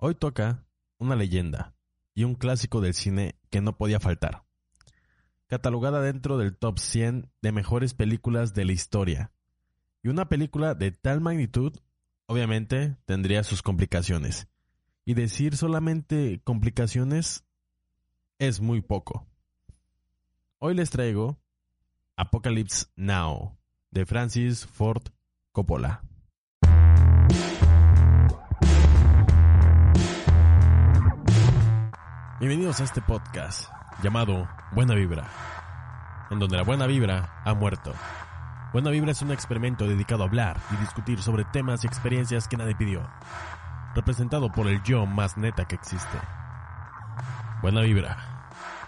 [0.00, 0.64] Hoy toca
[0.98, 1.74] una leyenda
[2.14, 4.44] y un clásico del cine que no podía faltar.
[5.48, 9.32] Catalogada dentro del top 100 de mejores películas de la historia.
[10.04, 11.76] Y una película de tal magnitud,
[12.26, 14.46] obviamente, tendría sus complicaciones.
[15.04, 17.44] Y decir solamente complicaciones
[18.38, 19.26] es muy poco.
[20.60, 21.40] Hoy les traigo
[22.14, 23.58] Apocalypse Now
[23.90, 25.02] de Francis Ford
[25.50, 26.07] Coppola.
[32.40, 33.68] Bienvenidos a este podcast
[34.00, 35.26] llamado Buena Vibra,
[36.30, 37.92] en donde la buena vibra ha muerto.
[38.72, 42.56] Buena Vibra es un experimento dedicado a hablar y discutir sobre temas y experiencias que
[42.56, 43.02] nadie pidió,
[43.96, 46.16] representado por el yo más neta que existe.
[47.60, 48.16] Buena Vibra.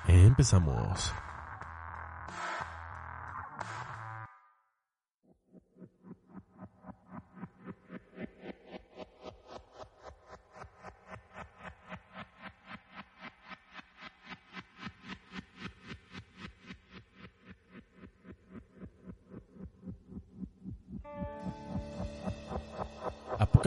[0.06, 1.12] Empezamos.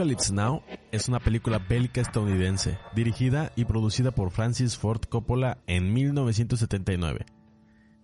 [0.04, 5.94] Apocalypse Now es una película bélica estadounidense, dirigida y producida por Francis Ford Coppola en
[5.94, 7.24] 1979.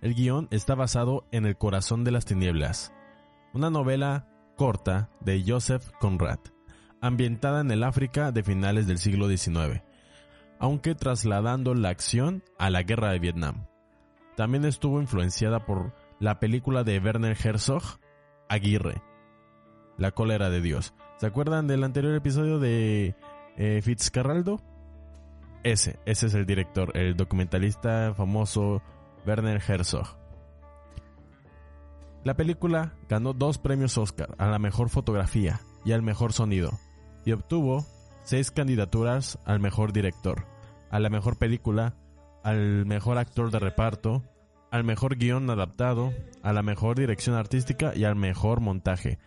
[0.00, 2.94] El guion está basado en El corazón de las tinieblas,
[3.52, 6.38] una novela corta de Joseph Conrad,
[7.02, 9.82] ambientada en el África de finales del siglo XIX,
[10.58, 13.66] aunque trasladando la acción a la guerra de Vietnam.
[14.38, 17.82] También estuvo influenciada por la película de Werner Herzog,
[18.48, 19.02] Aguirre,
[19.98, 23.14] La cólera de Dios, ¿Se acuerdan del anterior episodio de
[23.58, 24.58] eh, Fitzcarraldo?
[25.62, 28.80] Ese, ese es el director, el documentalista famoso
[29.26, 30.16] Werner Herzog.
[32.24, 36.70] La película ganó dos premios Oscar a la mejor fotografía y al mejor sonido,
[37.26, 37.84] y obtuvo
[38.24, 40.46] seis candidaturas al mejor director,
[40.90, 41.96] a la mejor película,
[42.42, 44.22] al mejor actor de reparto,
[44.70, 49.18] al mejor guion adaptado, a la mejor dirección artística y al mejor montaje.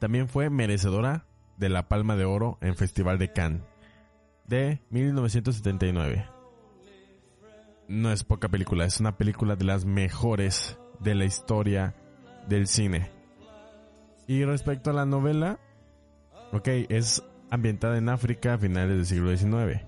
[0.00, 1.24] También fue merecedora
[1.56, 3.62] de la Palma de Oro en Festival de Cannes
[4.46, 6.26] de 1979.
[7.88, 11.94] No es poca película, es una película de las mejores de la historia
[12.48, 13.10] del cine.
[14.26, 15.60] Y respecto a la novela,
[16.52, 19.82] ok, es ambientada en África a finales del siglo XIX.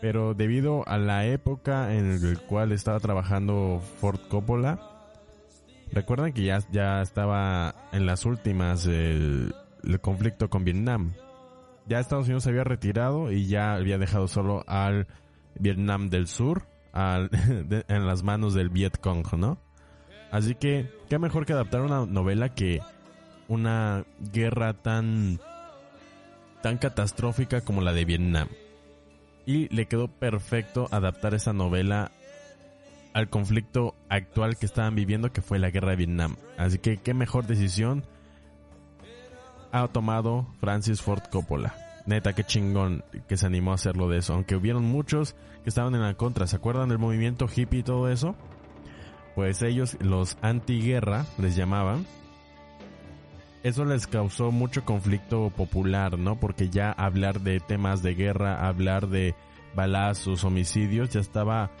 [0.00, 4.78] Pero debido a la época en la cual estaba trabajando Ford Coppola,
[5.90, 8.86] recuerdan que ya, ya estaba en las últimas
[9.82, 11.14] el conflicto con Vietnam.
[11.86, 15.06] Ya Estados Unidos se había retirado y ya había dejado solo al
[15.58, 17.30] Vietnam del Sur al,
[17.88, 19.58] en las manos del Viet Cong, ¿no?
[20.30, 22.80] Así que, qué mejor que adaptar una novela que
[23.48, 25.38] una guerra tan
[26.62, 28.48] tan catastrófica como la de Vietnam.
[29.46, 32.10] Y le quedó perfecto adaptar esa novela
[33.12, 36.36] al conflicto actual que estaban viviendo, que fue la guerra de Vietnam.
[36.58, 38.04] Así que qué mejor decisión
[39.82, 41.74] ha tomado Francis Ford Coppola.
[42.06, 44.34] Neta, qué chingón que se animó a hacerlo de eso.
[44.34, 46.46] Aunque hubieron muchos que estaban en la contra.
[46.46, 48.36] ¿Se acuerdan del movimiento hippie y todo eso?
[49.34, 52.06] Pues ellos, los antiguerra, les llamaban.
[53.64, 56.38] Eso les causó mucho conflicto popular, ¿no?
[56.38, 59.34] Porque ya hablar de temas de guerra, hablar de
[59.74, 61.72] balazos, homicidios, ya estaba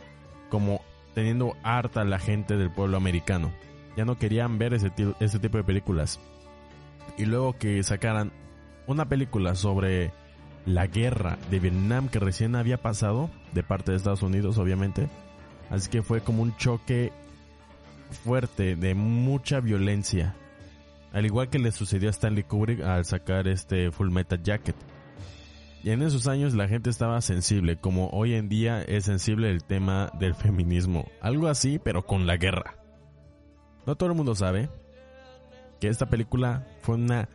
[0.50, 0.80] como
[1.14, 3.52] teniendo harta la gente del pueblo americano.
[3.96, 4.90] Ya no querían ver ese,
[5.20, 6.20] ese tipo de películas
[7.16, 8.32] y luego que sacaran
[8.86, 10.12] una película sobre
[10.64, 15.08] la guerra de Vietnam que recién había pasado de parte de Estados Unidos, obviamente.
[15.70, 17.12] Así que fue como un choque
[18.24, 20.34] fuerte de mucha violencia.
[21.12, 24.76] Al igual que le sucedió a Stanley Kubrick al sacar este Full Metal Jacket.
[25.82, 29.62] Y en esos años la gente estaba sensible, como hoy en día es sensible el
[29.62, 31.06] tema del feminismo.
[31.20, 32.76] Algo así, pero con la guerra.
[33.86, 34.68] No todo el mundo sabe,
[35.86, 37.28] que esta película fue una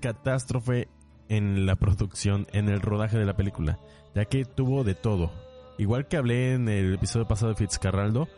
[0.00, 0.86] catástrofe
[1.28, 3.80] en la producción, en el rodaje de la película,
[4.14, 5.32] ya que tuvo de todo.
[5.78, 8.28] Igual que hablé en el episodio pasado de Fitzcarraldo,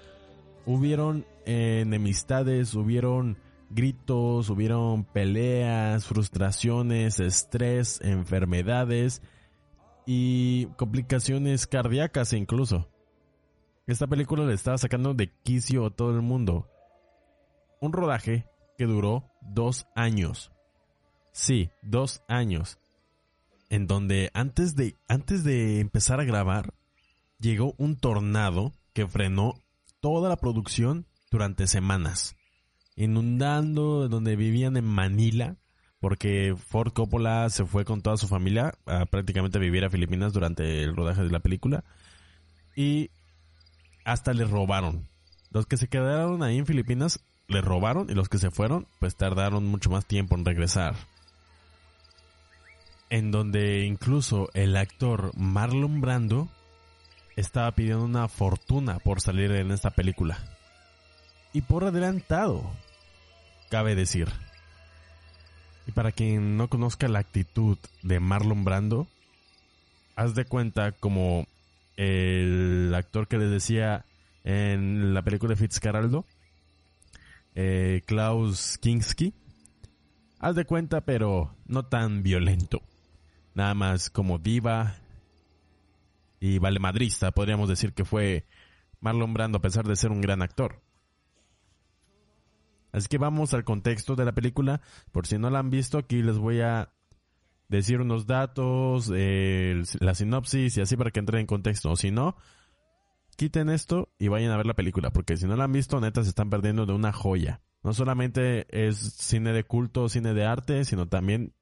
[0.65, 3.37] hubieron enemistades, hubieron
[3.69, 9.21] gritos, hubieron peleas, frustraciones, estrés, enfermedades
[10.06, 12.88] y complicaciones cardíacas incluso.
[13.87, 16.67] Esta película le estaba sacando de quicio a todo el mundo.
[17.79, 18.47] Un rodaje
[18.87, 20.53] duró dos años.
[21.32, 22.79] Sí, dos años.
[23.69, 26.75] En donde antes de, antes de empezar a grabar,
[27.38, 29.55] llegó un tornado que frenó
[30.00, 32.37] toda la producción durante semanas.
[32.97, 35.56] Inundando donde vivían en Manila,
[36.00, 40.82] porque Ford Coppola se fue con toda su familia a prácticamente vivir a Filipinas durante
[40.82, 41.85] el rodaje de la película.
[42.75, 43.11] Y
[44.05, 45.09] hasta le robaron.
[45.50, 49.17] Los que se quedaron ahí en Filipinas le robaron y los que se fueron pues
[49.17, 50.94] tardaron mucho más tiempo en regresar.
[53.11, 56.49] En donde incluso el actor Marlon Brando
[57.37, 60.38] estaba pidiendo una fortuna por salir en esta película.
[61.52, 62.70] Y por adelantado,
[63.69, 64.29] cabe decir.
[65.88, 69.08] Y para quien no conozca la actitud de Marlon Brando,
[70.14, 71.46] haz de cuenta como
[71.96, 74.05] el actor que les decía
[74.44, 76.25] en la película de Fitzcarraldo,
[77.62, 79.34] eh, Klaus Kinski.
[80.38, 82.80] Haz de cuenta, pero no tan violento.
[83.54, 84.94] Nada más como diva
[86.40, 88.46] y valemadrista, podríamos decir que fue
[89.00, 90.80] Marlon Brando a pesar de ser un gran actor.
[92.92, 94.80] Así que vamos al contexto de la película.
[95.12, 96.90] Por si no la han visto, aquí les voy a
[97.68, 101.90] decir unos datos, eh, la sinopsis y así para que entren en contexto.
[101.90, 102.36] O si no,
[103.37, 106.23] quiten esto y vayan a ver la película, porque si no la han visto, neta
[106.23, 107.61] se están perdiendo de una joya.
[107.82, 111.55] No solamente es cine de culto, cine de arte, sino también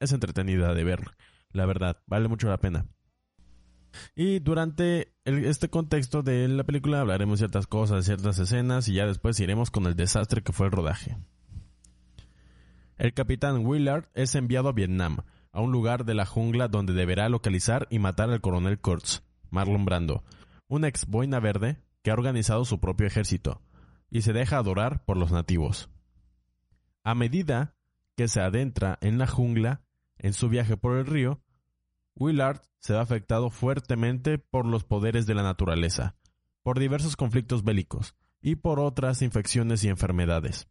[0.00, 1.04] es entretenida de ver.
[1.52, 2.86] La verdad, vale mucho la pena.
[4.14, 9.40] Y durante este contexto de la película hablaremos ciertas cosas, ciertas escenas y ya después
[9.40, 11.16] iremos con el desastre que fue el rodaje.
[12.96, 15.18] El capitán Willard es enviado a Vietnam,
[15.52, 19.84] a un lugar de la jungla donde deberá localizar y matar al coronel Kurtz, Marlon
[19.84, 20.24] Brando,
[20.68, 23.62] un ex boina verde que ha organizado su propio ejército
[24.10, 25.90] y se deja adorar por los nativos.
[27.02, 27.74] A medida
[28.16, 29.82] que se adentra en la jungla,
[30.18, 31.42] en su viaje por el río,
[32.14, 36.16] Willard se ha afectado fuertemente por los poderes de la naturaleza,
[36.62, 40.68] por diversos conflictos bélicos y por otras infecciones y enfermedades.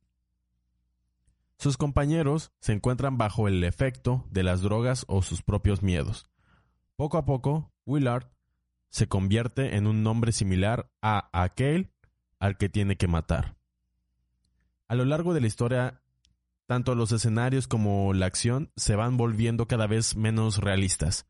[1.57, 6.29] Sus compañeros se encuentran bajo el efecto de las drogas o sus propios miedos.
[6.95, 8.27] Poco a poco, Willard
[8.89, 11.91] se convierte en un nombre similar a aquel
[12.39, 13.55] al que tiene que matar.
[14.87, 16.01] A lo largo de la historia,
[16.65, 21.27] tanto los escenarios como la acción se van volviendo cada vez menos realistas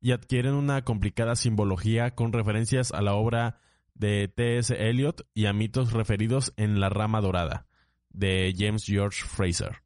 [0.00, 3.60] y adquieren una complicada simbología con referencias a la obra
[3.94, 4.74] de T.S.
[4.88, 7.66] Eliot y a mitos referidos en La Rama Dorada
[8.10, 9.82] de James George Fraser.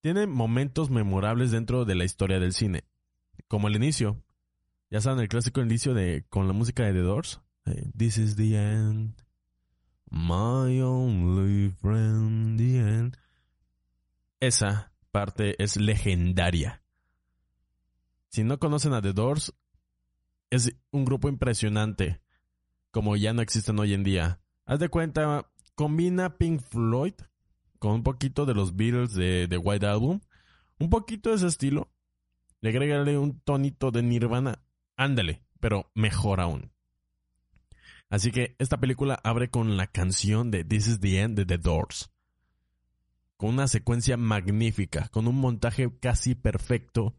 [0.00, 2.84] Tiene momentos memorables dentro de la historia del cine,
[3.48, 4.22] como el inicio.
[4.90, 7.40] Ya saben, el clásico inicio de con la música de The Doors.
[7.96, 9.14] This is the end.
[10.10, 13.16] My only friend, the end.
[14.40, 16.82] Esa parte es legendaria.
[18.28, 19.54] Si no conocen a The Doors,
[20.50, 22.20] es un grupo impresionante,
[22.90, 24.40] como ya no existen hoy en día.
[24.66, 27.14] Haz de cuenta, combina Pink Floyd
[27.78, 30.20] con un poquito de los Beatles de, The White Album,
[30.78, 31.92] un poquito de ese estilo,
[32.60, 34.63] le agrégale un tonito de Nirvana,
[34.96, 36.72] ándale, pero mejor aún.
[38.10, 41.58] Así que esta película abre con la canción de This is the End de The
[41.58, 42.10] Doors.
[43.36, 47.16] Con una secuencia magnífica, con un montaje casi perfecto,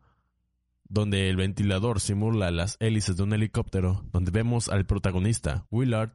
[0.88, 6.14] donde el ventilador simula las hélices de un helicóptero, donde vemos al protagonista, Willard,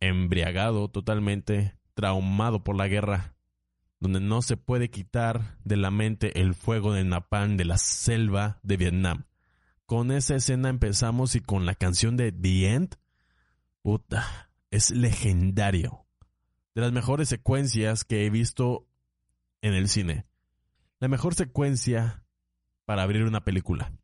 [0.00, 3.34] embriagado totalmente, traumado por la guerra,
[4.00, 8.60] donde no se puede quitar de la mente el fuego del napalm de la selva
[8.62, 9.24] de Vietnam.
[9.88, 12.96] Con esa escena empezamos y con la canción de The End,
[13.80, 16.04] puta, es legendario.
[16.74, 18.86] De las mejores secuencias que he visto
[19.62, 20.26] en el cine.
[21.00, 22.22] La mejor secuencia
[22.84, 23.94] para abrir una película.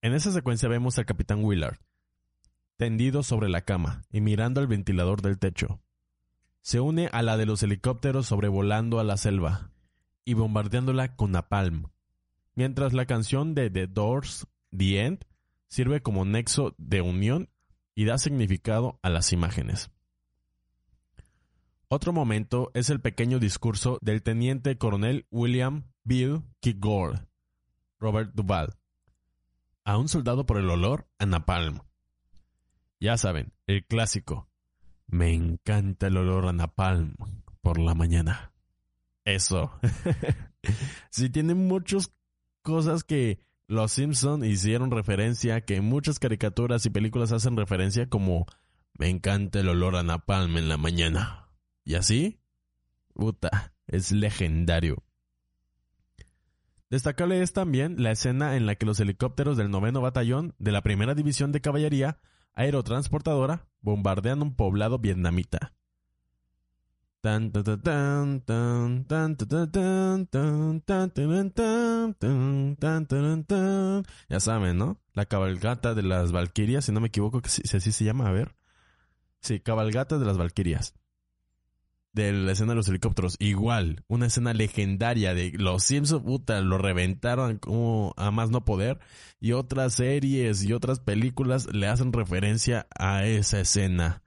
[0.00, 1.80] En esa secuencia vemos al capitán Willard,
[2.76, 5.80] tendido sobre la cama y mirando al ventilador del techo.
[6.62, 9.72] Se une a la de los helicópteros sobrevolando a la selva
[10.24, 11.88] y bombardeándola con napalm,
[12.56, 15.24] mientras la canción de The Doors, The End,
[15.68, 17.50] sirve como nexo de unión
[17.94, 19.90] y da significado a las imágenes.
[21.88, 27.20] Otro momento es el pequeño discurso del teniente coronel William Bill Kilgore,
[28.00, 28.74] Robert Duval,
[29.84, 31.80] a un soldado por el olor a napalm.
[32.98, 34.48] Ya saben, el clásico.
[35.06, 37.14] Me encanta el olor a napalm
[37.60, 38.52] por la mañana.
[39.24, 39.78] Eso.
[41.10, 42.15] sí tiene muchos
[42.66, 48.44] cosas que los Simpson hicieron referencia, que muchas caricaturas y películas hacen referencia como
[48.98, 51.48] me encanta el olor a napalm en la mañana.
[51.84, 52.40] ¿Y así?
[53.14, 55.04] Puta, es legendario.
[56.90, 60.82] Destacable es también la escena en la que los helicópteros del noveno batallón de la
[60.82, 62.18] primera división de caballería
[62.52, 65.72] aerotransportadora bombardean un poblado vietnamita.
[74.28, 75.00] Ya saben, ¿no?
[75.12, 78.54] La cabalgata de las Valquirias, si no me equivoco, si así se llama, a ver.
[79.40, 80.94] Sí, cabalgata de las Valquirias.
[82.12, 83.36] De la escena de los helicópteros.
[83.40, 86.24] Igual, una escena legendaria de los Simpsons,
[86.64, 89.00] lo reventaron como a más no poder.
[89.40, 94.22] Y otras series y otras películas le hacen referencia a esa escena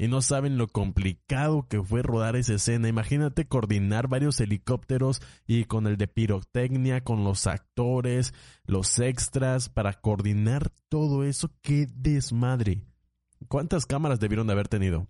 [0.00, 2.88] y no saben lo complicado que fue rodar esa escena.
[2.88, 8.32] Imagínate coordinar varios helicópteros y con el de pirotecnia, con los actores,
[8.64, 11.50] los extras, para coordinar todo eso.
[11.60, 12.82] ¡Qué desmadre!
[13.48, 15.06] ¿Cuántas cámaras debieron de haber tenido?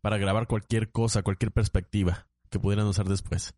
[0.00, 3.56] Para grabar cualquier cosa, cualquier perspectiva que pudieran usar después.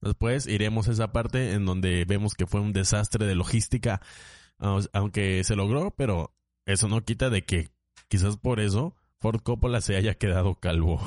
[0.00, 4.00] Después iremos a esa parte en donde vemos que fue un desastre de logística,
[4.58, 6.34] aunque se logró, pero
[6.66, 7.68] eso no quita de que
[8.08, 11.00] quizás por eso Ford Coppola se haya quedado calvo.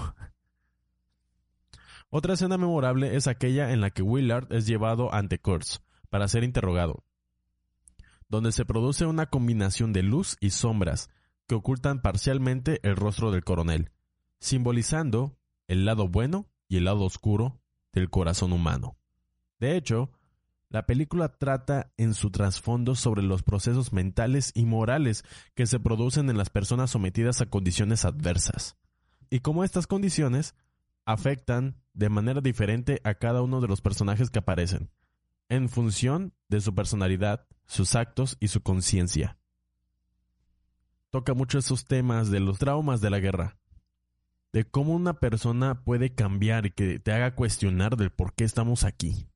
[2.10, 6.44] Otra escena memorable es aquella en la que Willard es llevado ante Kurtz para ser
[6.44, 7.06] interrogado,
[8.28, 11.10] donde se produce una combinación de luz y sombras
[11.48, 13.92] que ocultan parcialmente el rostro del coronel,
[14.40, 15.38] simbolizando
[15.68, 17.62] el lado bueno y el lado oscuro
[17.94, 18.98] del corazón humano.
[19.60, 20.12] De hecho,
[20.72, 26.30] la película trata en su trasfondo sobre los procesos mentales y morales que se producen
[26.30, 28.78] en las personas sometidas a condiciones adversas,
[29.30, 30.56] y cómo estas condiciones
[31.04, 34.90] afectan de manera diferente a cada uno de los personajes que aparecen,
[35.50, 39.38] en función de su personalidad, sus actos y su conciencia.
[41.10, 43.58] Toca mucho esos temas de los traumas de la guerra,
[44.54, 48.86] de cómo una persona puede cambiar y que te haga cuestionar del por qué estamos
[48.86, 49.28] aquí.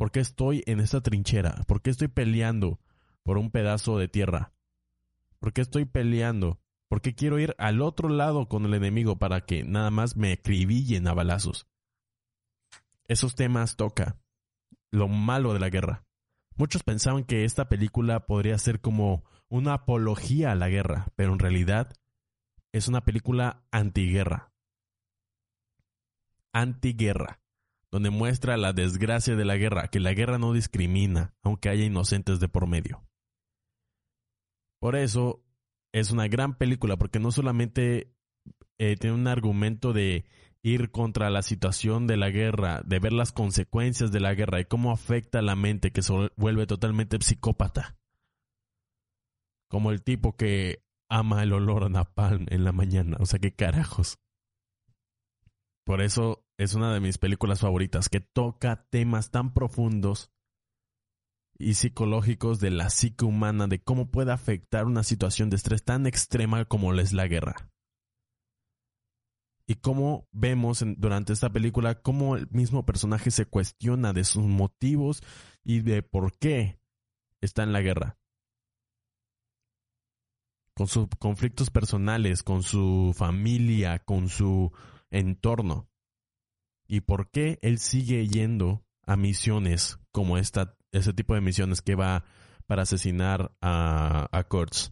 [0.00, 1.62] ¿Por qué estoy en esta trinchera?
[1.66, 2.80] ¿Por qué estoy peleando
[3.22, 4.54] por un pedazo de tierra?
[5.38, 6.58] ¿Por qué estoy peleando?
[6.88, 10.32] ¿Por qué quiero ir al otro lado con el enemigo para que nada más me
[10.32, 11.66] acribillen a balazos?
[13.08, 14.16] Esos temas toca
[14.90, 16.06] lo malo de la guerra.
[16.56, 21.40] Muchos pensaban que esta película podría ser como una apología a la guerra, pero en
[21.40, 21.92] realidad
[22.72, 24.50] es una película antiguerra.
[26.54, 27.39] Antiguerra
[27.92, 32.40] donde muestra la desgracia de la guerra, que la guerra no discrimina, aunque haya inocentes
[32.40, 33.02] de por medio.
[34.80, 35.44] Por eso
[35.92, 38.14] es una gran película, porque no solamente
[38.78, 40.24] eh, tiene un argumento de
[40.62, 44.66] ir contra la situación de la guerra, de ver las consecuencias de la guerra y
[44.66, 47.96] cómo afecta a la mente que se vuelve totalmente psicópata.
[49.68, 53.52] Como el tipo que ama el olor a napalm en la mañana, o sea, qué
[53.52, 54.18] carajos.
[55.84, 60.30] Por eso es una de mis películas favoritas, que toca temas tan profundos
[61.58, 66.06] y psicológicos de la psique humana, de cómo puede afectar una situación de estrés tan
[66.06, 67.70] extrema como es la guerra.
[69.66, 75.22] Y cómo vemos durante esta película cómo el mismo personaje se cuestiona de sus motivos
[75.64, 76.78] y de por qué
[77.40, 78.18] está en la guerra.
[80.76, 84.72] Con sus conflictos personales, con su familia, con su
[85.10, 85.89] entorno
[86.90, 91.94] y por qué él sigue yendo a misiones como esta, ese tipo de misiones que
[91.94, 92.24] va
[92.66, 94.90] para asesinar a, a Kurtz.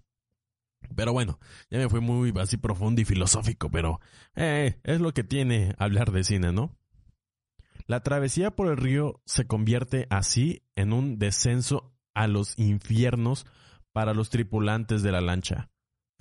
[0.94, 1.40] Pero bueno,
[1.70, 3.98] ya me fui muy así profundo y filosófico, pero
[4.36, 6.78] eh, es lo que tiene hablar de cine, ¿no?
[7.88, 13.44] La travesía por el río se convierte así en un descenso a los infiernos
[13.92, 15.68] para los tripulantes de la lancha.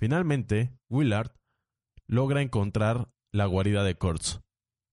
[0.00, 1.36] Finalmente, Willard
[2.08, 4.40] logra encontrar la guarida de Kurtz,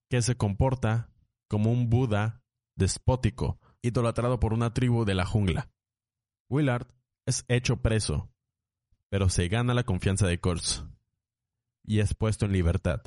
[0.08, 1.10] que se comporta
[1.48, 2.42] como un Buda
[2.76, 5.70] despótico, idolatrado por una tribu de la jungla.
[6.48, 6.86] Willard
[7.26, 8.30] es hecho preso,
[9.10, 10.84] pero se gana la confianza de Kurtz
[11.84, 13.02] y es puesto en libertad,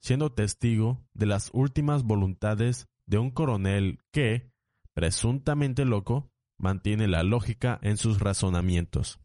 [0.00, 4.52] siendo testigo de las últimas voluntades de un coronel que,
[4.92, 9.20] presuntamente loco, mantiene la lógica en sus razonamientos.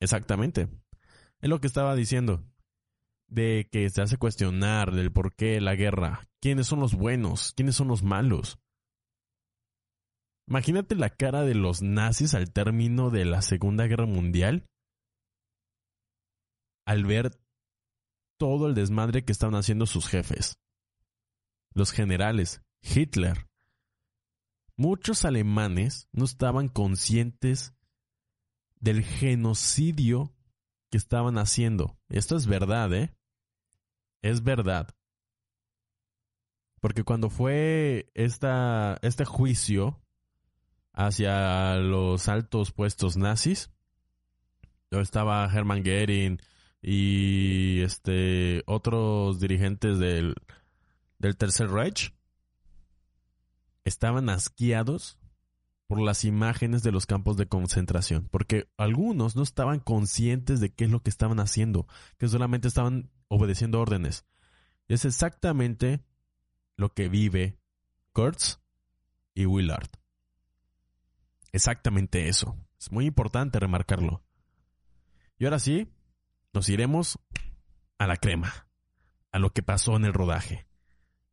[0.00, 0.68] Exactamente.
[1.40, 2.44] Es lo que estaba diciendo
[3.28, 7.76] de que se hace cuestionar del por qué la guerra, quiénes son los buenos, quiénes
[7.76, 8.58] son los malos.
[10.46, 14.66] Imagínate la cara de los nazis al término de la Segunda Guerra Mundial
[16.86, 17.38] al ver
[18.38, 20.58] todo el desmadre que estaban haciendo sus jefes.
[21.74, 23.46] Los generales, Hitler,
[24.74, 27.74] muchos alemanes no estaban conscientes
[28.80, 30.32] del genocidio
[30.90, 31.98] que estaban haciendo.
[32.08, 33.17] Esto es verdad, ¿eh?
[34.22, 34.88] Es verdad.
[36.80, 40.00] Porque cuando fue esta, este juicio
[40.92, 43.70] hacia los altos puestos nazis,
[44.90, 46.40] estaba Hermann Goering
[46.80, 50.34] y este otros dirigentes del,
[51.18, 52.14] del Tercer Reich,
[53.84, 55.18] estaban asqueados
[55.88, 60.84] por las imágenes de los campos de concentración, porque algunos no estaban conscientes de qué
[60.84, 61.86] es lo que estaban haciendo,
[62.18, 64.26] que solamente estaban obedeciendo órdenes.
[64.88, 66.04] Es exactamente
[66.76, 67.58] lo que vive
[68.12, 68.60] Kurtz
[69.34, 69.90] y Willard.
[71.52, 72.56] Exactamente eso.
[72.78, 74.22] Es muy importante remarcarlo.
[75.38, 75.88] Y ahora sí,
[76.52, 77.18] nos iremos
[77.98, 78.68] a la crema,
[79.32, 80.66] a lo que pasó en el rodaje,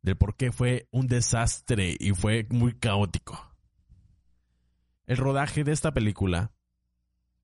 [0.02, 3.56] del por qué fue un desastre y fue muy caótico.
[5.06, 6.52] El rodaje de esta película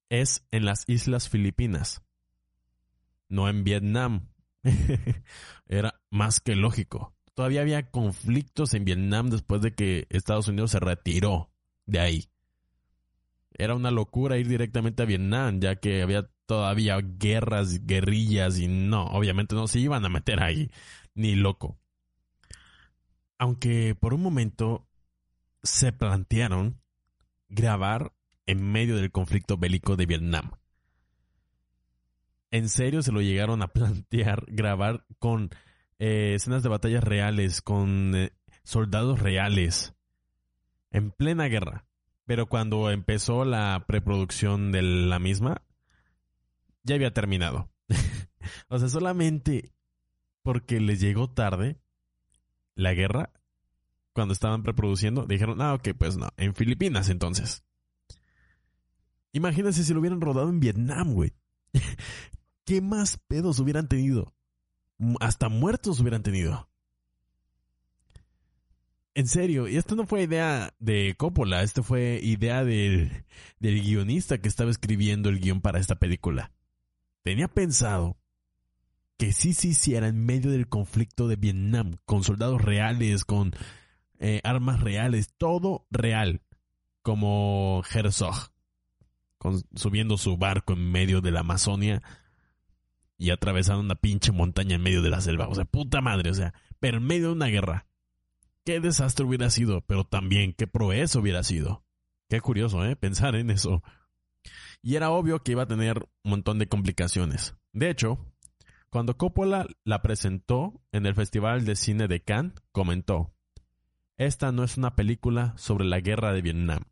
[0.09, 2.03] es en las Islas Filipinas,
[3.29, 4.32] no en Vietnam.
[5.67, 7.15] Era más que lógico.
[7.35, 11.51] Todavía había conflictos en Vietnam después de que Estados Unidos se retiró
[11.87, 12.29] de ahí.
[13.55, 19.07] Era una locura ir directamente a Vietnam, ya que había todavía guerras, guerrillas y no,
[19.07, 20.71] obviamente no se iban a meter ahí,
[21.15, 21.79] ni loco.
[23.39, 24.89] Aunque por un momento
[25.63, 26.81] se plantearon
[27.49, 28.15] grabar
[28.47, 30.53] en medio del conflicto bélico de Vietnam.
[32.53, 35.51] En serio se lo llegaron a plantear grabar con
[35.99, 38.33] eh, escenas de batallas reales, con eh,
[38.63, 39.95] soldados reales,
[40.91, 41.87] en plena guerra.
[42.25, 45.63] Pero cuando empezó la preproducción de la misma,
[46.85, 47.69] ya había terminado.
[48.69, 49.73] o sea, solamente
[50.43, 51.81] porque les llegó tarde
[52.75, 53.33] la guerra,
[54.13, 57.65] cuando estaban preproduciendo, dijeron, ah, ok, pues no, en Filipinas entonces.
[59.33, 61.33] Imagínense si lo hubieran rodado en Vietnam, güey.
[62.65, 64.35] ¿Qué más pedos hubieran tenido?
[65.21, 66.69] Hasta muertos hubieran tenido.
[69.15, 73.25] En serio, y esto no fue idea de Coppola, esto fue idea del,
[73.59, 76.51] del guionista que estaba escribiendo el guion para esta película
[77.23, 78.17] tenía pensado
[79.17, 83.53] que sí se hiciera en medio del conflicto de Vietnam, con soldados reales, con
[84.19, 86.43] eh, armas reales, todo real,
[87.03, 88.51] como Herzog,
[89.75, 92.03] subiendo su barco en medio de la Amazonia
[93.19, 95.49] y atravesando una pinche montaña en medio de la selva.
[95.49, 97.87] O sea, puta madre, o sea, pero en medio de una guerra.
[98.65, 101.85] Qué desastre hubiera sido, pero también qué proeza hubiera sido.
[102.29, 102.97] Qué curioso, ¿eh?
[102.97, 103.83] Pensar en eso
[104.83, 107.55] y era obvio que iba a tener un montón de complicaciones.
[107.73, 108.19] De hecho,
[108.91, 113.35] cuando Coppola la presentó en el Festival de Cine de Cannes, comentó,
[114.19, 116.83] Esta no es una película sobre la guerra de Vietnam.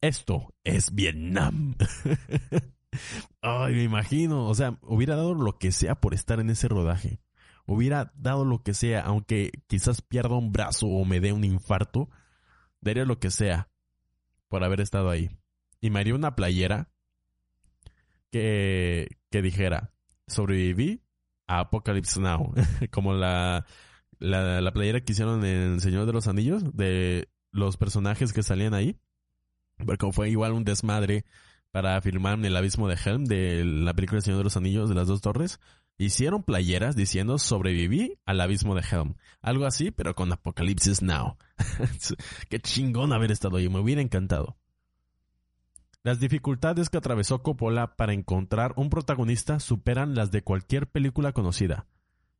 [0.00, 1.76] Esto es Vietnam.
[3.40, 4.46] Ay, me imagino.
[4.46, 7.20] O sea, hubiera dado lo que sea por estar en ese rodaje.
[7.66, 12.08] Hubiera dado lo que sea, aunque quizás pierda un brazo o me dé un infarto.
[12.80, 13.68] Daría lo que sea
[14.48, 15.30] por haber estado ahí.
[15.80, 16.90] Y me haría una playera
[18.30, 19.92] que, que dijera,
[20.26, 21.02] sobreviví
[21.46, 22.54] a Apocalypse Now,
[22.90, 23.66] como la,
[24.18, 28.42] la, la, playera que hicieron en El Señor de los Anillos, de los personajes que
[28.42, 28.98] salían ahí,
[29.84, 31.24] porque fue igual un desmadre
[31.70, 34.94] para filmar El Abismo de Helm, de la película El Señor de los Anillos de
[34.94, 35.60] las dos torres,
[35.98, 39.14] hicieron playeras diciendo sobreviví al Abismo de Helm.
[39.40, 41.36] Algo así, pero con Apocalipsis Now.
[42.48, 44.56] Qué chingón haber estado ahí, me hubiera encantado.
[46.04, 51.86] Las dificultades que atravesó Coppola para encontrar un protagonista superan las de cualquier película conocida.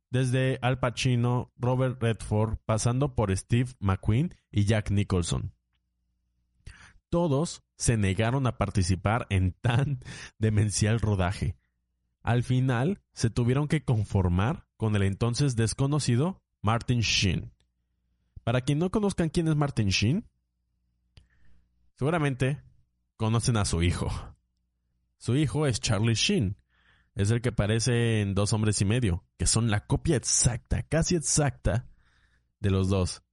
[0.09, 5.53] Desde Al Pacino, Robert Redford, pasando por Steve McQueen y Jack Nicholson.
[7.09, 10.01] Todos se negaron a participar en tan
[10.37, 11.55] demencial rodaje.
[12.21, 17.53] Al final, se tuvieron que conformar con el entonces desconocido Martin Sheen.
[18.43, 20.29] Para quien no conozcan quién es Martin Sheen,
[21.95, 22.61] seguramente
[23.15, 24.09] conocen a su hijo.
[25.17, 26.57] Su hijo es Charlie Sheen.
[27.15, 31.15] Es el que aparece en Dos Hombres y Medio, que son la copia exacta, casi
[31.15, 31.89] exacta,
[32.59, 33.23] de los dos.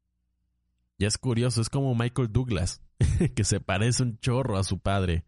[0.99, 2.81] Y es curioso, es como Michael Douglas,
[3.35, 5.25] que se parece un chorro a su padre.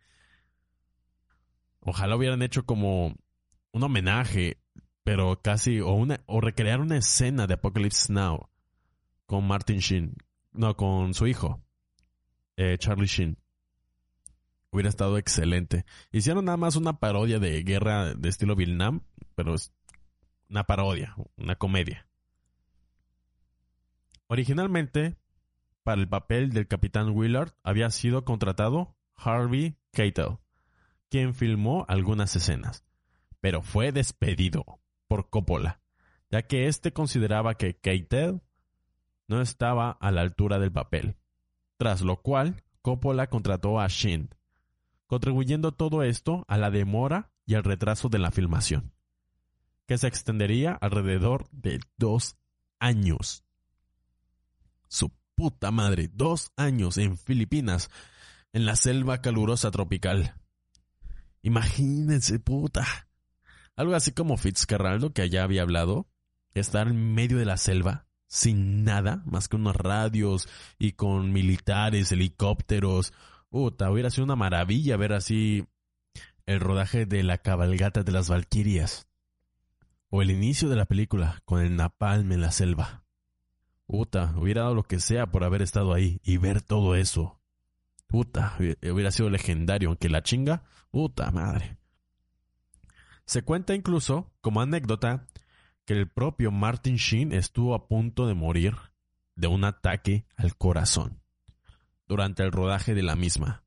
[1.81, 3.14] Ojalá hubieran hecho como
[3.72, 4.61] un homenaje,
[5.04, 8.48] pero casi, o, una, o recrear una escena de Apocalypse Now
[9.26, 10.14] con Martin Sheen,
[10.52, 11.62] no, con su hijo,
[12.57, 13.38] eh, Charlie Sheen.
[14.70, 15.85] Hubiera estado excelente.
[16.12, 19.02] Hicieron nada más una parodia de guerra de estilo Vietnam,
[19.35, 19.72] pero es
[20.48, 22.07] una parodia, una comedia.
[24.26, 25.16] Originalmente,
[25.88, 30.37] para el papel del capitán Willard había sido contratado Harvey Keitel,
[31.09, 32.85] quien filmó algunas escenas,
[33.40, 35.81] pero fue despedido por Coppola,
[36.31, 38.42] ya que éste consideraba que Keitel
[39.29, 41.16] no estaba a la altura del papel,
[41.79, 44.29] tras lo cual Coppola contrató a Shin,
[45.07, 48.92] contribuyendo todo esto a la demora y al retraso de la filmación,
[49.87, 52.37] que se extendería alrededor de dos
[52.79, 53.42] años.
[55.38, 57.90] Puta madre, dos años en Filipinas,
[58.53, 60.35] en la selva calurosa tropical.
[61.42, 62.85] Imagínense, puta.
[63.77, 66.09] Algo así como Fitzcarraldo, que allá había hablado,
[66.55, 72.11] estar en medio de la selva, sin nada, más que unos radios y con militares,
[72.11, 73.12] helicópteros.
[73.48, 75.68] Puta, hubiera sido una maravilla ver así
[76.46, 79.07] el rodaje de la cabalgata de las Valquirias.
[80.11, 83.05] O el inicio de la película con el napalm en la selva.
[83.88, 87.40] Puta, hubiera dado lo que sea por haber estado ahí y ver todo eso.
[88.07, 91.79] Puta, hubiera sido legendario, aunque la chinga, puta madre.
[93.24, 95.27] Se cuenta incluso, como anécdota,
[95.87, 98.77] que el propio Martin Sheen estuvo a punto de morir
[99.37, 101.22] de un ataque al corazón
[102.07, 103.64] durante el rodaje de la misma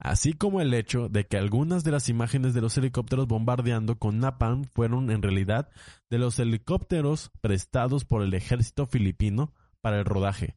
[0.00, 4.18] así como el hecho de que algunas de las imágenes de los helicópteros bombardeando con
[4.18, 5.68] napalm fueron en realidad
[6.08, 10.56] de los helicópteros prestados por el ejército filipino para el rodaje,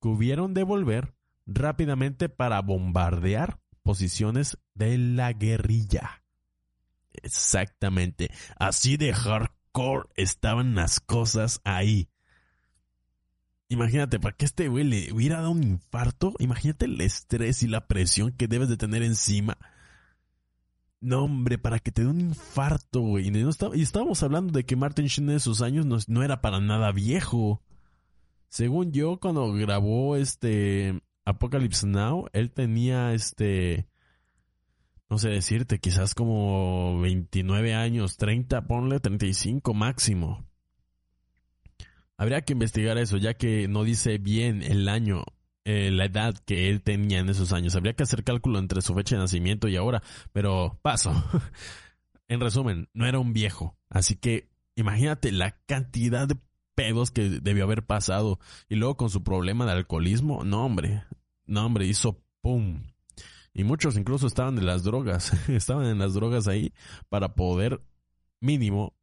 [0.00, 1.14] que hubieron de volver
[1.46, 6.22] rápidamente para bombardear posiciones de la guerrilla.
[7.12, 12.08] Exactamente, así de hardcore estaban las cosas ahí.
[13.68, 17.86] Imagínate, para que este güey le hubiera dado un infarto, imagínate el estrés y la
[17.86, 19.56] presión que debes de tener encima.
[21.00, 23.28] No, hombre, para que te dé un infarto, güey.
[23.28, 26.92] Y, estábamos hablando de que Martin Sheen en sus años no, no, era para nada
[26.92, 27.62] viejo.
[28.48, 33.86] Según yo, cuando grabó este Apocalypse Now, él tenía este.
[35.10, 40.46] No sé decirte, quizás como 29 años, 30, ponle 35 máximo.
[42.16, 45.24] Habría que investigar eso, ya que no dice bien el año,
[45.64, 47.74] eh, la edad que él tenía en esos años.
[47.74, 51.12] Habría que hacer cálculo entre su fecha de nacimiento y ahora, pero paso.
[52.28, 53.76] en resumen, no era un viejo.
[53.88, 56.36] Así que imagínate la cantidad de
[56.74, 58.38] pedos que debió haber pasado.
[58.68, 61.04] Y luego con su problema de alcoholismo, no hombre,
[61.46, 62.82] no hombre, hizo pum.
[63.52, 66.72] Y muchos incluso estaban en las drogas, estaban en las drogas ahí
[67.08, 67.80] para poder
[68.40, 68.94] mínimo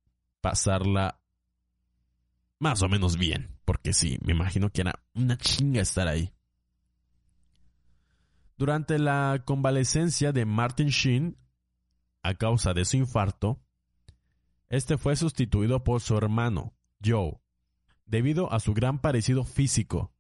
[0.42, 1.21] pasarla
[2.62, 6.32] más o menos bien, porque sí, me imagino que era una chinga estar ahí.
[8.56, 11.38] Durante la convalecencia de Martin Sheen,
[12.22, 13.60] a causa de su infarto,
[14.70, 17.42] este fue sustituido por su hermano, Joe,
[18.06, 20.14] debido a su gran parecido físico.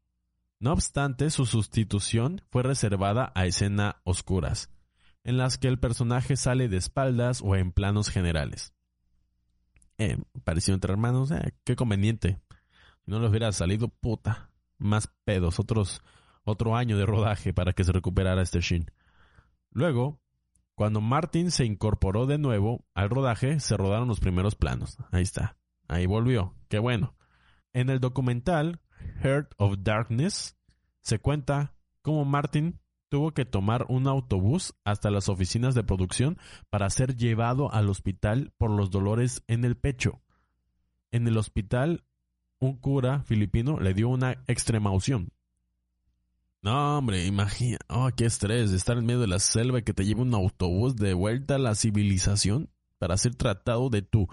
[0.60, 4.71] No obstante, su sustitución fue reservada a escenas oscuras,
[5.23, 8.73] en las que el personaje sale de espaldas o en planos generales.
[10.04, 12.42] Eh, parecido entre hermanos, eh, qué conveniente.
[13.06, 15.60] No les hubiera salido puta, más pedos,
[16.44, 18.90] otro año de rodaje para que se recuperara este Shin.
[19.70, 20.20] Luego,
[20.74, 24.98] cuando Martin se incorporó de nuevo al rodaje, se rodaron los primeros planos.
[25.12, 25.56] Ahí está.
[25.88, 26.56] Ahí volvió.
[26.68, 27.16] Qué bueno.
[27.72, 28.82] En el documental
[29.22, 30.58] Heart of Darkness
[31.02, 32.81] se cuenta cómo Martin
[33.12, 36.38] tuvo que tomar un autobús hasta las oficinas de producción
[36.69, 40.21] para ser llevado al hospital por los dolores en el pecho.
[41.12, 42.06] En el hospital,
[42.60, 45.34] un cura filipino le dio una extremaución.
[46.62, 50.06] No, hombre, imagina, oh, qué estrés, estar en medio de la selva y que te
[50.06, 54.30] lleve un autobús de vuelta a la civilización para ser tratado de tu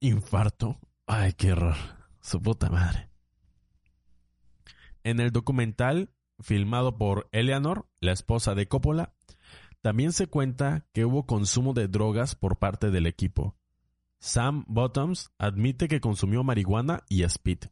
[0.00, 0.80] infarto.
[1.06, 1.76] Ay, qué error,
[2.22, 3.10] su puta madre.
[5.04, 9.14] En el documental filmado por Eleanor, la esposa de Coppola,
[9.82, 13.56] también se cuenta que hubo consumo de drogas por parte del equipo.
[14.18, 17.66] Sam Bottoms admite que consumió marihuana y speed,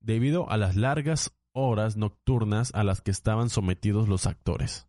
[0.00, 4.86] debido a las largas horas nocturnas a las que estaban sometidos los actores.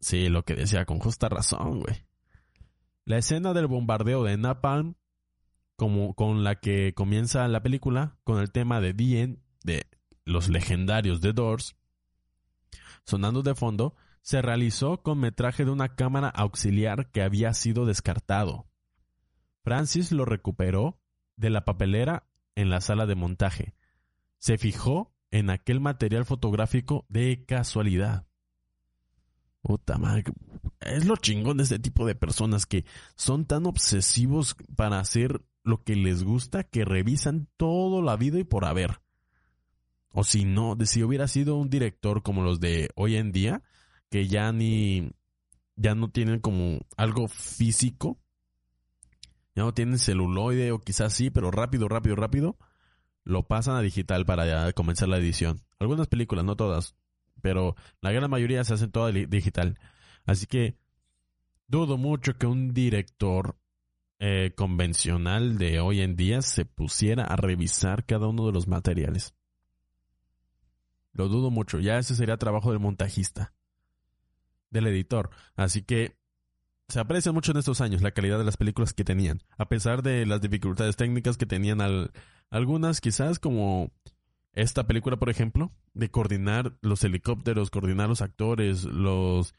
[0.00, 2.04] Sí, lo que decía con justa razón, güey.
[3.06, 4.96] La escena del bombardeo de Napalm,
[5.76, 9.86] como con la que comienza la película, con el tema de Dien de
[10.24, 11.76] los legendarios The Doors,
[13.04, 18.66] sonando de fondo, se realizó con metraje de una cámara auxiliar que había sido descartado.
[19.62, 20.98] Francis lo recuperó
[21.36, 23.74] de la papelera en la sala de montaje.
[24.38, 28.26] Se fijó en aquel material fotográfico de casualidad.
[29.60, 30.24] Puta madre.
[30.80, 32.84] Es lo chingón de este tipo de personas que
[33.16, 38.44] son tan obsesivos para hacer lo que les gusta que revisan todo la vida y
[38.44, 39.03] por haber.
[40.16, 43.62] O si no, de si hubiera sido un director como los de hoy en día,
[44.10, 45.10] que ya ni,
[45.74, 48.20] ya no tienen como algo físico,
[49.56, 52.56] ya no tienen celuloide o quizás sí, pero rápido, rápido, rápido,
[53.24, 55.62] lo pasan a digital para comenzar la edición.
[55.80, 56.94] Algunas películas, no todas,
[57.42, 59.80] pero la gran mayoría se hacen toda digital.
[60.26, 60.78] Así que
[61.66, 63.58] dudo mucho que un director
[64.20, 69.34] eh, convencional de hoy en día se pusiera a revisar cada uno de los materiales.
[71.14, 71.80] Lo dudo mucho.
[71.80, 73.54] Ya ese sería trabajo del montajista,
[74.70, 75.30] del editor.
[75.56, 76.16] Así que
[76.88, 80.02] se aprecia mucho en estos años la calidad de las películas que tenían, a pesar
[80.02, 81.80] de las dificultades técnicas que tenían
[82.50, 83.90] algunas, quizás como
[84.52, 89.54] esta película, por ejemplo, de coordinar los helicópteros, coordinar los actores, los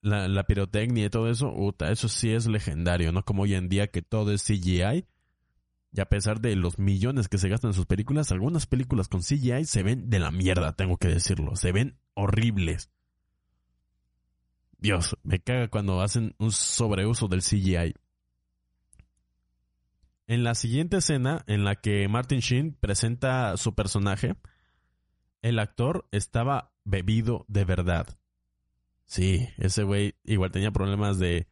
[0.00, 3.24] la, pirotecnia y todo eso, eso sí es legendario, ¿no?
[3.24, 5.06] Como hoy en día que todo es CGI.
[5.92, 9.22] Y a pesar de los millones que se gastan en sus películas, algunas películas con
[9.22, 11.56] CGI se ven de la mierda, tengo que decirlo.
[11.56, 12.90] Se ven horribles.
[14.76, 17.94] Dios, me caga cuando hacen un sobreuso del CGI.
[20.28, 24.36] En la siguiente escena, en la que Martin Sheen presenta su personaje,
[25.40, 28.18] el actor estaba bebido de verdad.
[29.06, 31.48] Sí, ese güey igual tenía problemas de.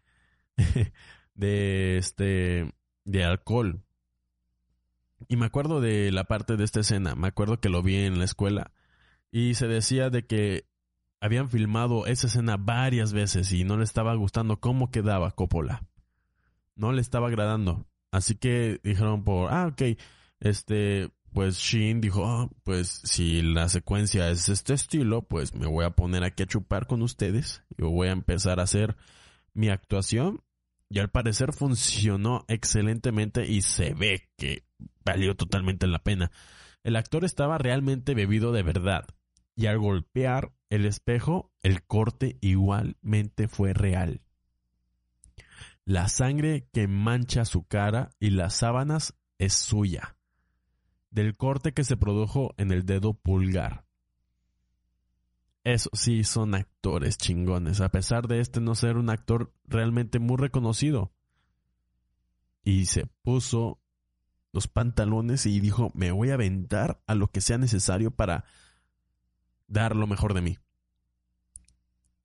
[1.34, 2.70] de este.
[3.04, 3.82] de alcohol.
[5.28, 7.14] Y me acuerdo de la parte de esta escena.
[7.14, 8.72] Me acuerdo que lo vi en la escuela.
[9.30, 10.66] Y se decía de que
[11.20, 15.86] habían filmado esa escena varias veces y no le estaba gustando cómo quedaba Coppola.
[16.74, 17.86] No le estaba agradando.
[18.12, 19.98] Así que dijeron por, ah, ok,
[20.40, 25.84] este, pues Sheen dijo, oh, pues si la secuencia es este estilo, pues me voy
[25.84, 27.62] a poner aquí a chupar con ustedes.
[27.76, 28.96] Yo voy a empezar a hacer
[29.54, 30.42] mi actuación.
[30.88, 34.65] Y al parecer funcionó excelentemente y se ve que
[35.04, 36.30] valió totalmente la pena.
[36.82, 39.06] El actor estaba realmente bebido de verdad.
[39.54, 44.20] Y al golpear el espejo, el corte igualmente fue real.
[45.84, 50.16] La sangre que mancha su cara y las sábanas es suya
[51.16, 53.86] del corte que se produjo en el dedo pulgar.
[55.64, 60.36] Eso sí, son actores chingones, a pesar de este no ser un actor realmente muy
[60.36, 61.12] reconocido.
[62.62, 63.80] Y se puso
[64.56, 68.44] los pantalones y dijo, me voy a aventar a lo que sea necesario para
[69.68, 70.58] dar lo mejor de mí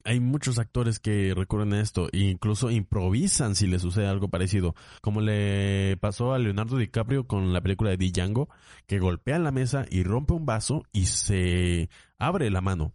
[0.03, 4.75] hay muchos actores que recurren a esto e incluso improvisan si les sucede algo parecido,
[5.01, 8.49] como le pasó a Leonardo DiCaprio con la película de Django,
[8.87, 12.93] que golpea en la mesa y rompe un vaso y se abre la mano.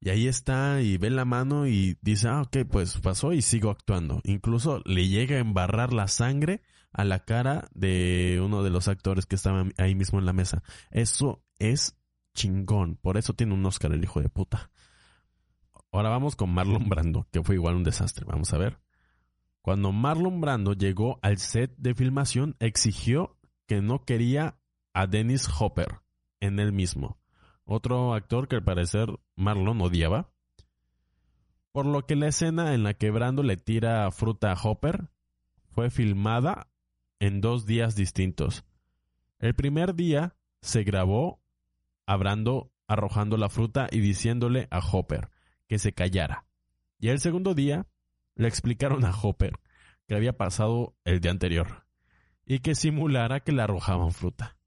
[0.00, 3.70] Y ahí está y ve la mano y dice, ah, ok, pues pasó y sigo
[3.70, 4.20] actuando.
[4.24, 6.60] Incluso le llega a embarrar la sangre
[6.94, 10.62] a la cara de uno de los actores que estaban ahí mismo en la mesa.
[10.90, 11.98] Eso es
[12.34, 12.96] chingón.
[12.96, 14.70] Por eso tiene un Oscar el hijo de puta.
[15.92, 18.24] Ahora vamos con Marlon Brando, que fue igual un desastre.
[18.24, 18.78] Vamos a ver.
[19.60, 24.58] Cuando Marlon Brando llegó al set de filmación, exigió que no quería
[24.92, 26.00] a Dennis Hopper
[26.40, 27.18] en él mismo,
[27.64, 30.30] otro actor que al parecer Marlon odiaba.
[31.72, 35.08] Por lo que la escena en la que Brando le tira fruta a Hopper
[35.70, 36.68] fue filmada
[37.26, 38.64] en dos días distintos.
[39.38, 41.40] El primer día se grabó
[42.04, 45.30] a Brando arrojando la fruta y diciéndole a Hopper,
[45.66, 46.44] que se callara.
[46.98, 47.86] Y el segundo día
[48.34, 49.58] le explicaron a Hopper
[50.06, 51.86] que había pasado el día anterior
[52.44, 54.58] y que simulara que le arrojaban fruta.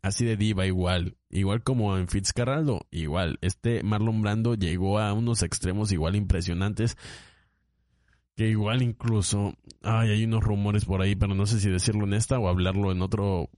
[0.00, 3.38] Así de diva igual, igual como en Fitzcarraldo, igual.
[3.42, 6.96] Este Marlon Brando llegó a unos extremos igual impresionantes
[8.42, 12.14] que igual incluso, ay, hay unos rumores por ahí, pero no sé si decirlo en
[12.14, 13.48] esta o hablarlo en otro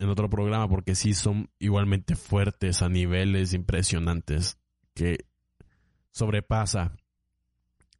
[0.00, 4.58] en otro programa porque sí son igualmente fuertes a niveles impresionantes
[4.92, 5.26] que
[6.10, 6.96] sobrepasa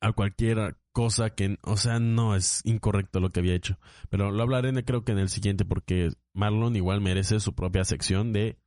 [0.01, 3.79] a cualquier cosa que, o sea, no es incorrecto lo que había hecho.
[4.11, 8.33] Pero lo hablaré creo que en el siguiente porque Marlon igual merece su propia sección
[8.33, 8.59] de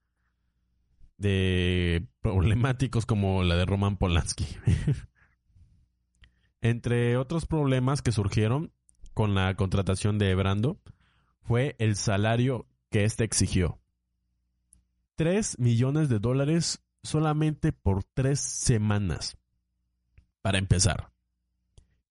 [1.18, 4.48] de problemáticos como la de Roman Polanski.
[6.62, 8.72] Entre otros problemas que surgieron
[9.14, 10.80] con la contratación de Brando
[11.42, 13.80] fue el salario que éste exigió.
[15.16, 19.38] Tres millones de dólares solamente por tres semanas,
[20.42, 21.12] para empezar.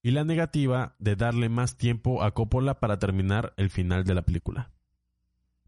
[0.03, 4.23] Y la negativa de darle más tiempo a Coppola para terminar el final de la
[4.23, 4.71] película.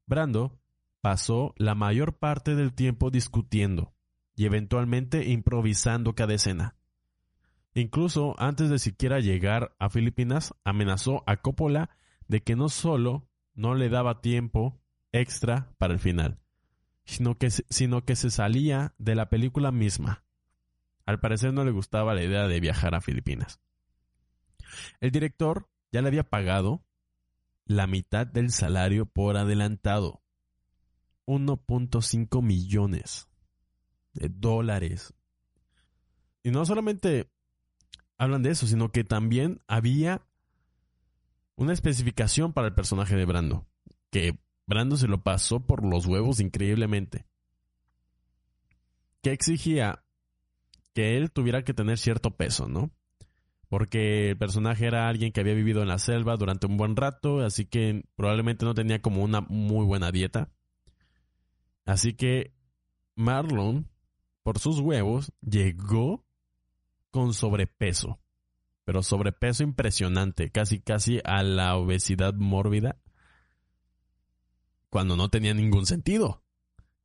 [0.06, 0.60] Brando
[1.02, 3.94] pasó la mayor parte del tiempo discutiendo
[4.36, 6.76] y eventualmente improvisando cada escena.
[7.76, 11.90] Incluso antes de siquiera llegar a Filipinas, amenazó a Coppola
[12.28, 14.80] de que no solo no le daba tiempo
[15.12, 16.40] extra para el final,
[17.06, 20.24] sino que, sino que se salía de la película misma.
[21.06, 23.60] Al parecer no le gustaba la idea de viajar a Filipinas.
[25.00, 26.86] El director ya le había pagado
[27.66, 30.22] la mitad del salario por adelantado.
[31.26, 33.30] 1.5 millones
[34.14, 35.14] de dólares.
[36.44, 37.33] Y no solamente
[38.24, 40.26] hablan de eso, sino que también había
[41.56, 43.68] una especificación para el personaje de Brando,
[44.10, 47.26] que Brando se lo pasó por los huevos increíblemente.
[49.22, 50.04] Que exigía
[50.94, 52.92] que él tuviera que tener cierto peso, ¿no?
[53.70, 57.40] Porque el personaje era alguien que había vivido en la selva durante un buen rato,
[57.42, 60.52] así que probablemente no tenía como una muy buena dieta.
[61.86, 62.54] Así que
[63.16, 63.90] Marlon,
[64.44, 66.26] por sus huevos, llegó
[67.14, 68.20] con sobrepeso.
[68.86, 72.98] Pero sobrepeso impresionante, casi casi a la obesidad mórbida
[74.90, 76.44] cuando no tenía ningún sentido.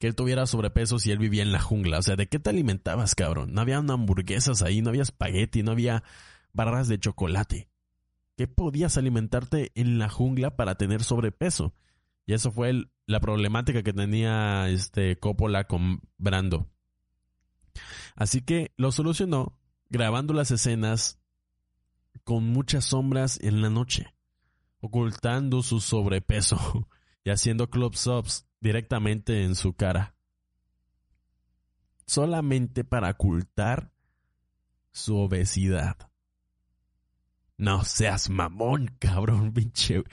[0.01, 1.99] Que él tuviera sobrepeso si él vivía en la jungla.
[1.99, 3.53] O sea, ¿de qué te alimentabas, cabrón?
[3.53, 6.03] No había hamburguesas ahí, no había espagueti, no había
[6.53, 7.69] barras de chocolate.
[8.37, 11.75] ¿Qué podías alimentarte en la jungla para tener sobrepeso?
[12.25, 12.73] Y eso fue
[13.07, 16.71] la problemática que tenía este Coppola con Brando.
[18.17, 19.59] Así que lo solucionó
[19.91, 21.19] grabando las escenas
[22.25, 24.15] con muchas sombras en la noche,
[24.81, 26.89] ocultando su sobrepeso.
[27.29, 30.15] y haciendo close-ups directamente en su cara.
[32.07, 33.93] Solamente para ocultar
[34.93, 36.11] su obesidad.
[37.59, 40.05] No seas mamón, cabrón, pinche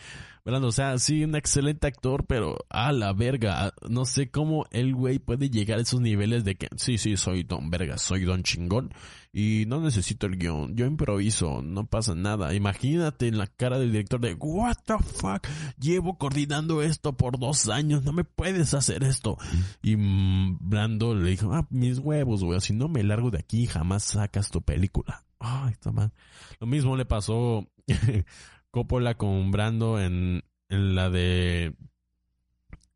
[0.46, 5.18] o sea, sí, un excelente actor, pero a la verga, no sé cómo el güey
[5.18, 8.94] puede llegar a esos niveles de que, sí, sí, soy don verga, soy don chingón
[9.34, 12.54] y no necesito el guion, yo improviso, no pasa nada.
[12.54, 15.48] Imagínate en la cara del director de, what the fuck,
[15.80, 19.38] llevo coordinando esto por dos años, no me puedes hacer esto.
[19.82, 23.66] Y mm, Brando le dijo, ah, mis huevos, güey, si no me largo de aquí,
[23.66, 25.26] jamás sacas tu película.
[25.40, 26.14] Ay, está mal.
[26.60, 27.68] Lo mismo le pasó
[28.76, 31.78] Coppola con Brando en, la de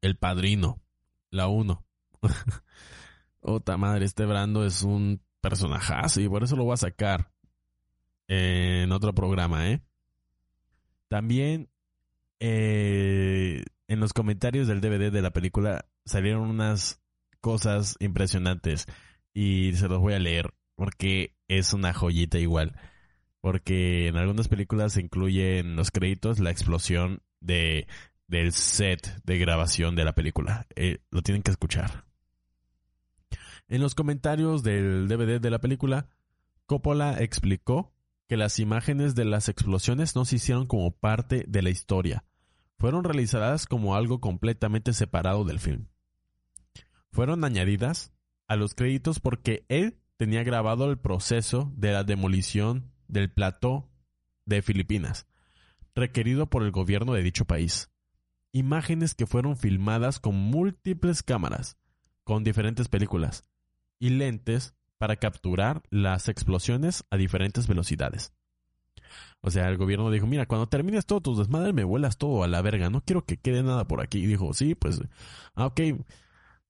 [0.02, 0.82] El Padrino,
[1.32, 1.86] la 1.
[3.39, 7.32] Ota madre, este Brando es un personajazo y por eso lo voy a sacar
[8.28, 9.82] en otro programa, ¿eh?
[11.08, 11.70] También
[12.42, 17.02] eh, en los comentarios del DVD de la película salieron unas
[17.39, 18.86] cosas impresionantes
[19.34, 22.76] y se los voy a leer porque es una joyita igual
[23.41, 27.88] porque en algunas películas se incluye en los créditos la explosión de
[28.28, 30.67] del set de grabación de la película.
[30.75, 32.06] Eh, lo tienen que escuchar.
[33.67, 36.08] En los comentarios del DVD de la película,
[36.67, 37.91] Coppola explicó
[38.28, 42.23] que las imágenes de las explosiones no se hicieron como parte de la historia,
[42.78, 45.88] fueron realizadas como algo completamente separado del film.
[47.12, 48.13] Fueron añadidas
[48.47, 53.89] a los créditos porque él tenía grabado el proceso de la demolición del plató
[54.45, 55.28] de Filipinas,
[55.93, 57.89] requerido por el gobierno de dicho país.
[58.54, 61.78] Imágenes que fueron filmadas con múltiples cámaras,
[62.24, 63.43] con diferentes películas,
[64.00, 68.34] y lentes para capturar las explosiones a diferentes velocidades.
[69.41, 72.48] O sea, el gobierno dijo, mira, cuando termines todo tus desmadres me vuelas todo a
[72.48, 74.19] la verga, no quiero que quede nada por aquí.
[74.19, 75.02] Y dijo, sí, pues,
[75.56, 75.82] ah, ok,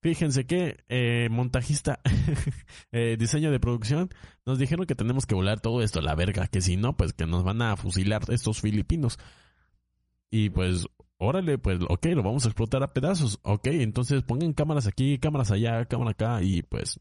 [0.01, 1.99] Fíjense que eh, montajista,
[2.91, 4.09] eh, diseño de producción,
[4.45, 7.11] nos dijeron que tenemos que volar todo esto a la verga, que si no, pues
[7.11, 9.19] que nos van a fusilar estos filipinos.
[10.31, 13.39] Y pues, órale, pues, ok, lo vamos a explotar a pedazos.
[13.43, 16.97] Ok, entonces pongan cámaras aquí, cámaras allá, cámara acá, y pues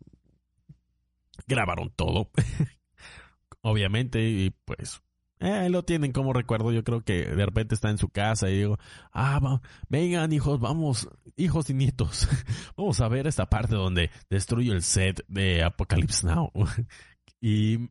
[1.46, 2.30] grabaron todo.
[3.62, 5.02] Obviamente, y pues
[5.40, 6.72] eh, lo tienen como recuerdo.
[6.72, 8.78] Yo creo que de repente está en su casa y digo,
[9.12, 12.28] ah, vengan hijos, vamos, hijos y nietos,
[12.76, 16.52] vamos a ver esta parte donde destruyo el set de Apocalypse Now.
[17.40, 17.90] y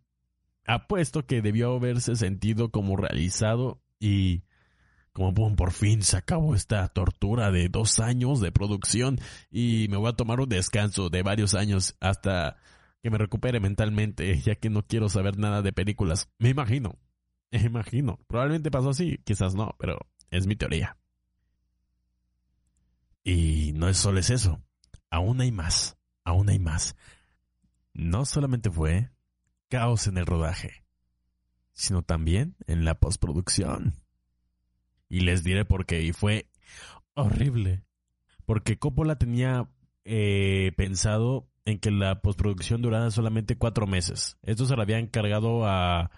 [0.66, 4.44] apuesto que debió haberse sentido como realizado y
[5.14, 9.20] como boom, por fin se acabó esta tortura de dos años de producción
[9.50, 12.58] y me voy a tomar un descanso de varios años hasta
[13.02, 16.30] que me recupere mentalmente, ya que no quiero saber nada de películas.
[16.38, 17.00] Me imagino.
[17.52, 18.20] Imagino.
[18.28, 20.00] Probablemente pasó así, quizás no, pero
[20.32, 20.98] es mi teoría.
[23.24, 24.62] Y no es solo es eso.
[25.10, 25.98] Aún hay más.
[26.24, 26.96] Aún hay más.
[27.94, 29.12] No solamente fue
[29.70, 30.86] caos en el rodaje,
[31.74, 33.96] sino también en la postproducción.
[35.10, 36.02] Y les diré por qué.
[36.04, 36.50] Y fue
[37.16, 37.84] horrible.
[38.46, 39.70] Porque Coppola tenía
[40.06, 44.38] eh, pensado en que la postproducción durara solamente cuatro meses.
[44.42, 46.12] Esto se lo había encargado a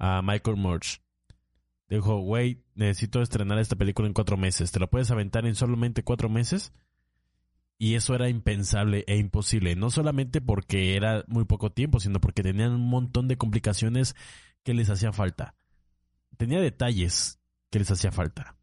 [0.00, 1.00] a Michael Murch.
[1.88, 4.72] Dijo, güey, necesito estrenar esta película en cuatro meses.
[4.72, 6.72] ¿Te la puedes aventar en solamente cuatro meses?
[7.78, 12.42] Y eso era impensable e imposible, no solamente porque era muy poco tiempo, sino porque
[12.42, 14.16] tenían un montón de complicaciones
[14.62, 15.54] que les hacía falta.
[16.36, 17.40] Tenía detalles
[17.70, 18.56] que les hacía falta.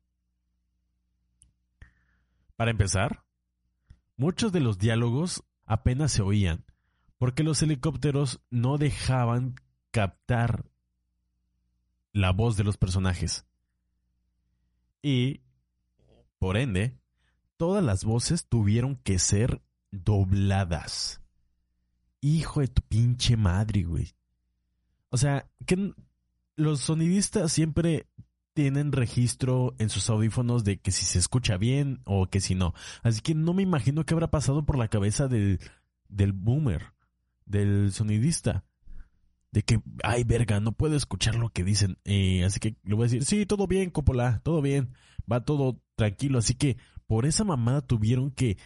[2.55, 3.23] Para empezar,
[4.15, 6.65] muchos de los diálogos apenas se oían,
[7.17, 9.55] porque los helicópteros no dejaban
[9.91, 10.65] captar
[12.18, 13.45] la voz de los personajes.
[15.01, 15.41] Y,
[16.39, 16.97] por ende,
[17.57, 19.61] todas las voces tuvieron que ser
[19.91, 21.22] dobladas.
[22.20, 24.15] Hijo de tu pinche madre, güey.
[25.09, 25.93] O sea, que
[26.55, 28.07] los sonidistas siempre
[28.53, 32.74] tienen registro en sus audífonos de que si se escucha bien o que si no.
[33.03, 35.59] Así que no me imagino qué habrá pasado por la cabeza del,
[36.09, 36.93] del boomer,
[37.45, 38.65] del sonidista.
[39.52, 41.98] De que, ay, verga, no puedo escuchar lo que dicen.
[42.06, 44.93] Eh, así que le voy a decir, sí, todo bien, Coppola, todo bien.
[45.32, 46.39] Va todo tranquilo.
[46.39, 46.78] Así que
[47.08, 48.58] por esa mamada tuvieron que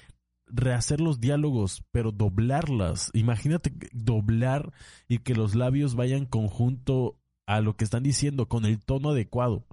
[0.47, 3.09] rehacer los diálogos, pero doblarlas.
[3.13, 4.73] Imagínate doblar
[5.07, 9.65] y que los labios vayan conjunto a lo que están diciendo con el tono adecuado.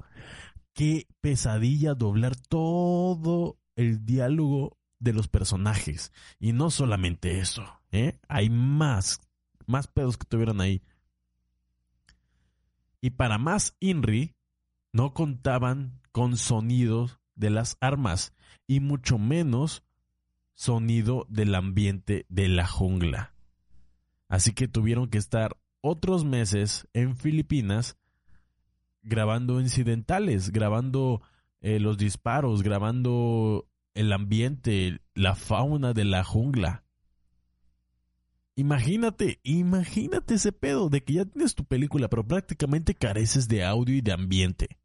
[0.74, 6.12] Qué pesadilla doblar todo el diálogo de los personajes.
[6.38, 8.18] Y no solamente eso, ¿eh?
[8.28, 9.20] Hay más,
[9.66, 10.82] más pedos que tuvieron ahí.
[13.00, 14.34] Y para más INRI,
[14.92, 18.32] no contaban con sonidos de las armas
[18.66, 19.84] y mucho menos
[20.54, 23.34] sonido del ambiente de la jungla.
[24.28, 27.96] Así que tuvieron que estar otros meses en Filipinas
[29.02, 31.22] grabando incidentales, grabando
[31.60, 36.84] eh, los disparos, grabando el ambiente, la fauna de la jungla.
[38.58, 43.94] Imagínate, imagínate ese pedo de que ya tienes tu película, pero prácticamente careces de audio
[43.94, 44.78] y de ambiente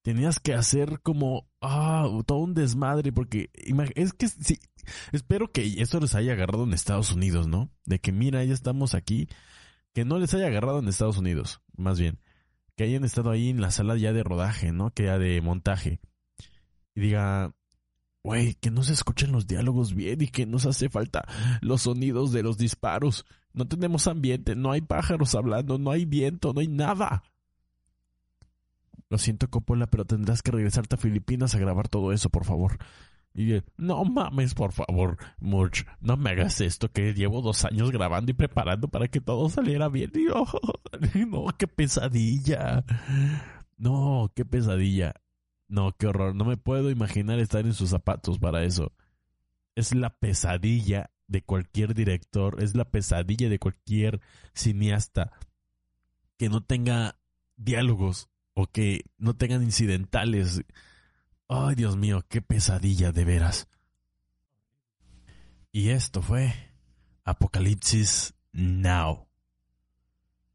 [0.00, 3.50] tenías que hacer como ah, todo un desmadre porque
[3.94, 4.58] es que sí,
[5.12, 7.70] espero que esto les haya agarrado en Estados Unidos, ¿no?
[7.84, 9.28] De que mira, ya estamos aquí,
[9.92, 12.18] que no les haya agarrado en Estados Unidos, más bien,
[12.76, 14.90] que hayan estado ahí en la sala ya de rodaje, ¿no?
[14.90, 16.00] Que ya de montaje.
[16.94, 17.54] Y diga,
[18.22, 21.26] güey, que no se escuchen los diálogos bien y que nos hace falta
[21.60, 23.26] los sonidos de los disparos.
[23.52, 27.24] No tenemos ambiente, no hay pájaros hablando, no hay viento, no hay nada.
[29.10, 32.78] Lo siento, Coppola, pero tendrás que regresarte a Filipinas a grabar todo eso, por favor.
[33.34, 38.30] Y no mames, por favor, Murch, no me hagas esto que llevo dos años grabando
[38.30, 40.12] y preparando para que todo saliera bien.
[41.28, 42.84] no, qué pesadilla.
[43.78, 45.14] No, qué pesadilla.
[45.72, 46.34] No, qué horror.
[46.34, 48.92] No me puedo imaginar estar en sus zapatos para eso.
[49.74, 54.20] Es la pesadilla de cualquier director, es la pesadilla de cualquier
[54.52, 55.32] cineasta
[56.36, 57.16] que no tenga
[57.56, 60.62] diálogos o que no tengan incidentales.
[61.48, 63.66] Ay, Dios mío, qué pesadilla de veras.
[65.72, 66.52] Y esto fue
[67.24, 69.26] Apocalipsis Now.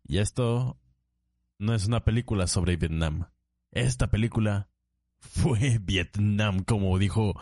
[0.04, 0.78] Y esto
[1.58, 3.32] no es una película sobre Vietnam.
[3.72, 4.70] Esta película
[5.20, 7.34] fue Vietnam, como dijo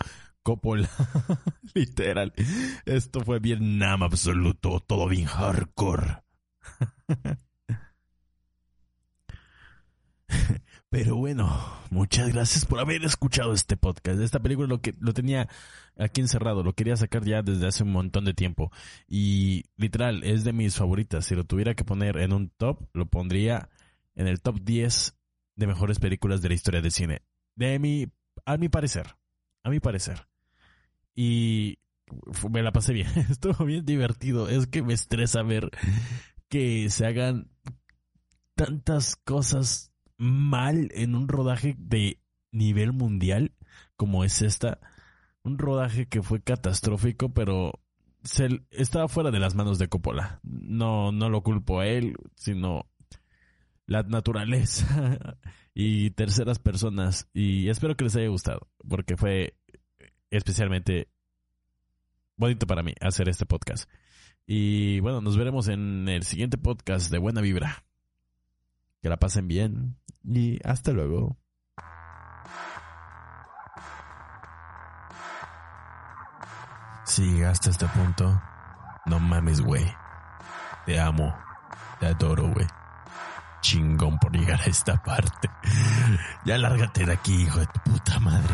[0.43, 0.89] Coppola.
[1.73, 2.33] Literal.
[2.85, 6.23] Esto fue Vietnam absoluto, todo bien hardcore.
[10.89, 14.21] Pero bueno, muchas gracias por haber escuchado este podcast.
[14.21, 15.49] Esta película lo que lo tenía
[15.97, 18.71] aquí encerrado, lo quería sacar ya desde hace un montón de tiempo
[19.07, 21.25] y literal es de mis favoritas.
[21.25, 23.67] Si lo tuviera que poner en un top, lo pondría
[24.15, 25.17] en el top 10
[25.57, 27.23] de mejores películas de la historia del cine.
[27.55, 28.07] De mi
[28.45, 29.15] a mi parecer,
[29.63, 30.27] a mi parecer.
[31.15, 31.79] Y
[32.51, 34.49] me la pasé bien, estuvo bien divertido.
[34.49, 35.69] Es que me estresa ver
[36.49, 37.49] que se hagan
[38.55, 42.19] tantas cosas mal en un rodaje de
[42.51, 43.53] nivel mundial
[43.97, 44.79] como es esta.
[45.43, 47.79] Un rodaje que fue catastrófico, pero
[48.23, 50.39] se, estaba fuera de las manos de Coppola.
[50.43, 52.87] No, no lo culpo a él, sino
[53.85, 55.37] la naturaleza
[55.75, 57.27] y terceras personas.
[57.33, 59.55] Y espero que les haya gustado, porque fue
[60.31, 61.09] especialmente
[62.37, 63.87] bonito para mí hacer este podcast.
[64.47, 67.83] Y bueno, nos veremos en el siguiente podcast de Buena Vibra.
[69.01, 71.37] Que la pasen bien y hasta luego.
[77.05, 78.41] Si hasta este punto,
[79.05, 79.85] no mames, güey.
[80.85, 81.35] Te amo.
[81.99, 82.65] Te adoro, güey.
[83.65, 85.49] Chingón por llegar a esta parte.
[86.45, 88.53] Ya lárgate de aquí, hijo de tu puta madre.